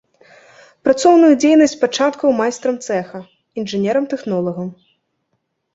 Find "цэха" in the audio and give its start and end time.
2.87-3.19